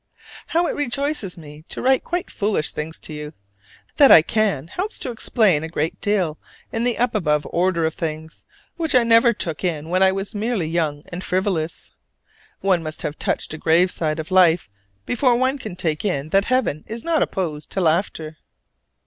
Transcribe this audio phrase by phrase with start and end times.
[0.47, 3.33] How it rejoices me to write quite foolish things to you!
[3.97, 6.39] that I can helps to explain a great deal
[6.71, 8.43] in the up above order of things,
[8.77, 11.91] which I never took in when I was merely young and frivolous.
[12.61, 14.71] One must have touched a grave side of life
[15.05, 18.37] before one can take in that Heaven is not opposed to laughter.